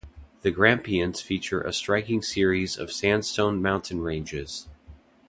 The 0.41 0.49
Grampians 0.49 1.21
feature 1.21 1.61
a 1.61 1.71
striking 1.71 2.23
series 2.23 2.75
of 2.75 2.91
sandstone 2.91 3.61
mountain 3.61 4.01
ranges. 4.01 4.67